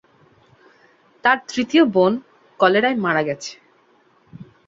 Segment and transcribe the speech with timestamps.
[1.23, 2.13] তার তৃতীয় বোন
[2.59, 3.51] কলেরায় মারা গেছে।